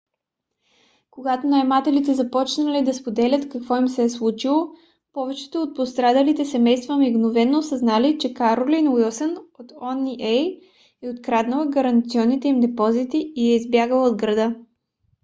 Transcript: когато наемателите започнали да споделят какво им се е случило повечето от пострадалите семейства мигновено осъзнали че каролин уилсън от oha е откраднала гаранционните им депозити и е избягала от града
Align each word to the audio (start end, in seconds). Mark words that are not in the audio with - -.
когато 1.11 1.47
наемателите 1.47 2.13
започнали 2.13 2.83
да 2.83 2.93
споделят 2.93 3.49
какво 3.49 3.77
им 3.77 3.87
се 3.87 4.03
е 4.03 4.09
случило 4.09 4.69
повечето 5.13 5.61
от 5.61 5.75
пострадалите 5.75 6.45
семейства 6.45 6.97
мигновено 6.97 7.59
осъзнали 7.59 8.17
че 8.19 8.33
каролин 8.33 8.89
уилсън 8.89 9.37
от 9.59 9.71
oha 9.71 10.61
е 11.03 11.09
откраднала 11.09 11.65
гаранционните 11.65 12.47
им 12.47 12.59
депозити 12.59 13.33
и 13.35 13.51
е 13.51 13.55
избягала 13.55 14.09
от 14.09 14.17
града 14.17 14.55